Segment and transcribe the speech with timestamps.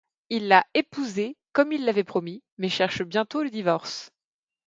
[0.31, 4.09] Il l'a épousée, comme il l'avait promis, mais cherche bientôt le divorce.